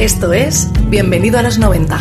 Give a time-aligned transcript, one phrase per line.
[0.00, 2.00] Esto es Bienvenido a los 90.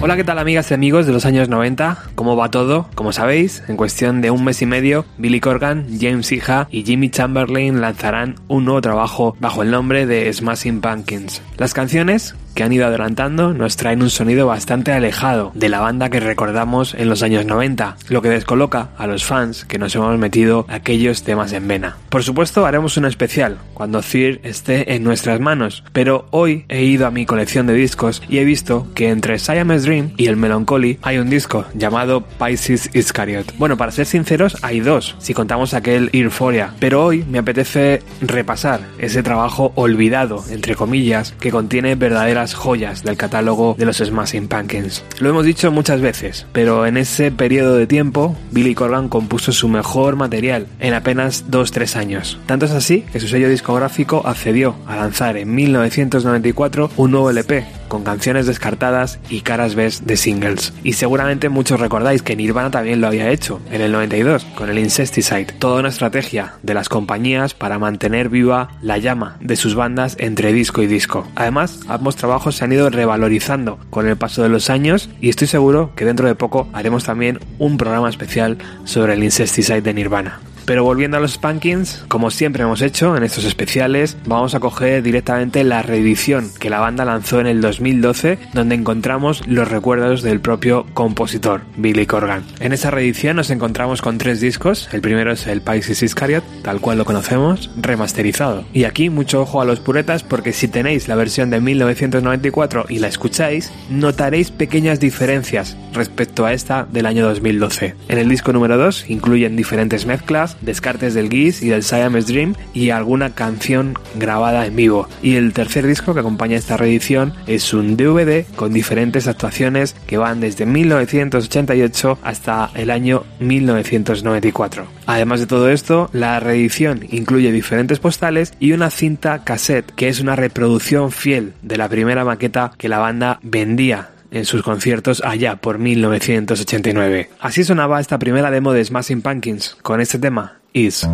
[0.00, 2.06] Hola, ¿qué tal amigas y amigos de los años 90?
[2.16, 2.88] ¿Cómo va todo?
[2.96, 7.10] Como sabéis, en cuestión de un mes y medio, Billy Corgan, James Iha y Jimmy
[7.10, 11.40] Chamberlain lanzarán un nuevo trabajo bajo el nombre de Smashing Pumpkins.
[11.58, 16.10] Las canciones que han ido adelantando nos traen un sonido bastante alejado de la banda
[16.10, 20.18] que recordamos en los años 90, lo que descoloca a los fans que nos hemos
[20.18, 21.96] metido aquellos temas en vena.
[22.08, 27.06] Por supuesto haremos un especial cuando Fear esté en nuestras manos, pero hoy he ido
[27.06, 30.98] a mi colección de discos y he visto que entre Siamese Dream y el Melancholy
[31.02, 33.54] hay un disco llamado Pisces Iscariot.
[33.58, 38.80] Bueno, para ser sinceros hay dos, si contamos aquel Euphoria, pero hoy me apetece repasar
[38.98, 45.04] ese trabajo olvidado, entre comillas, que contiene verdaderas joyas del catálogo de los Smashing Pumpkins.
[45.18, 49.68] Lo hemos dicho muchas veces, pero en ese periodo de tiempo, Billy Corgan compuso su
[49.68, 52.38] mejor material en apenas 2-3 años.
[52.46, 57.81] Tanto es así que su sello discográfico accedió a lanzar en 1994 un nuevo LP
[57.92, 60.72] con canciones descartadas y caras B de singles.
[60.82, 64.78] Y seguramente muchos recordáis que Nirvana también lo había hecho en el 92 con el
[64.78, 65.52] Incesticide.
[65.58, 70.54] Toda una estrategia de las compañías para mantener viva la llama de sus bandas entre
[70.54, 71.28] disco y disco.
[71.34, 75.48] Además, ambos trabajos se han ido revalorizando con el paso de los años y estoy
[75.48, 80.40] seguro que dentro de poco haremos también un programa especial sobre el Incesticide de Nirvana.
[80.64, 85.02] Pero volviendo a los Spankings, como siempre hemos hecho en estos especiales, vamos a coger
[85.02, 90.40] directamente la reedición que la banda lanzó en el 2012, donde encontramos los recuerdos del
[90.40, 92.44] propio compositor, Billy Corgan.
[92.60, 96.80] En esa reedición nos encontramos con tres discos, el primero es el Pisces Iscariot, tal
[96.80, 98.64] cual lo conocemos, remasterizado.
[98.72, 102.98] Y aquí mucho ojo a los puretas porque si tenéis la versión de 1994 y
[102.98, 107.94] la escucháis, notaréis pequeñas diferencias respecto a esta del año 2012.
[108.08, 112.54] En el disco número 2 incluyen diferentes mezclas, descartes del Geese y del Siamese Dream
[112.74, 115.08] y alguna canción grabada en vivo.
[115.22, 120.18] Y el tercer disco que acompaña esta reedición es un DVD con diferentes actuaciones que
[120.18, 124.86] van desde 1988 hasta el año 1994.
[125.06, 130.20] Además de todo esto, la reedición incluye diferentes postales y una cinta cassette que es
[130.20, 135.56] una reproducción fiel de la primera maqueta que la banda vendía en sus conciertos allá
[135.56, 137.30] por 1989.
[137.38, 141.06] Así sonaba esta primera demo de Smashing Pumpkins con este tema, Is.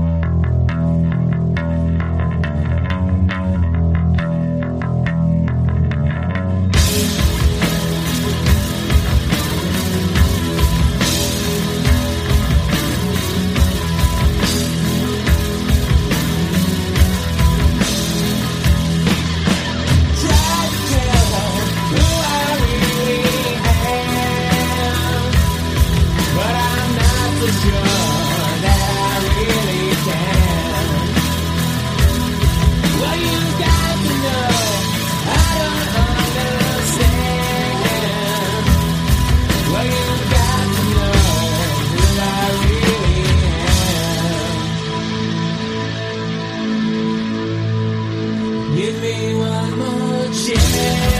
[48.78, 51.17] Give me one more chance.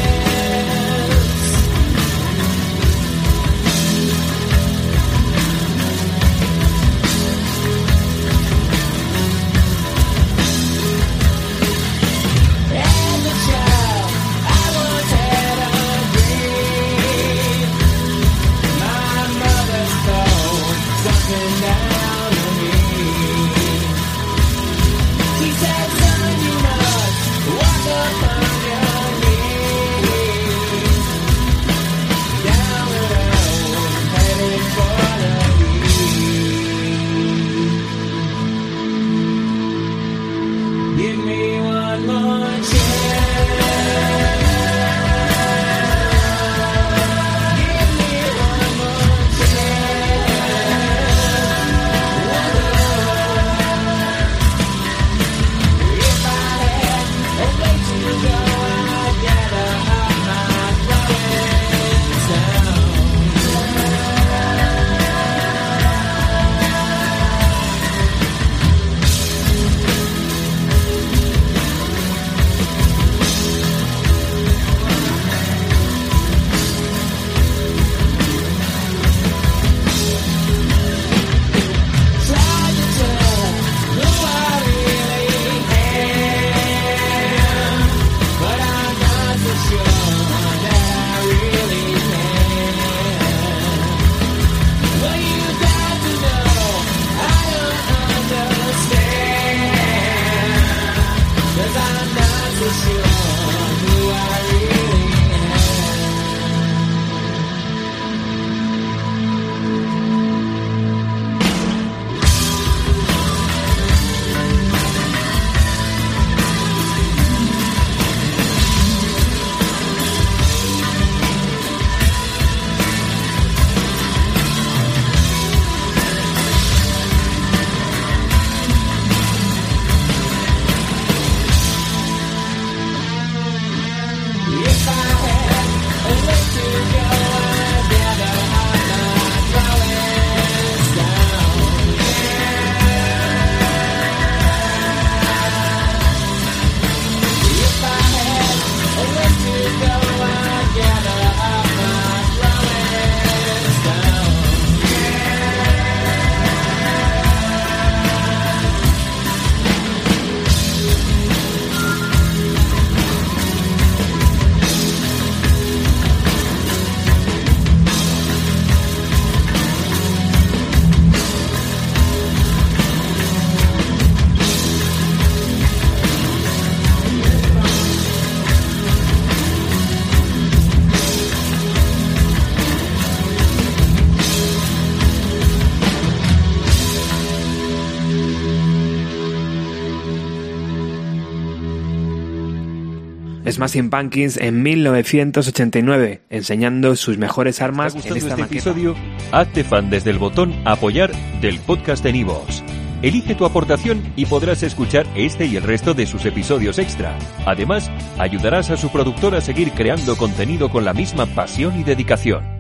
[193.51, 198.71] Smashing Pumpkins en 1989, enseñando sus mejores armas ¿Te ha en esta este maqueta.
[198.71, 198.95] episodio?
[199.33, 202.63] Hazte fan desde el botón apoyar del podcast de Nivos.
[203.01, 207.17] Elige tu aportación y podrás escuchar este y el resto de sus episodios extra.
[207.47, 212.58] Además, ayudarás a su productor a seguir creando contenido con la misma pasión y dedicación.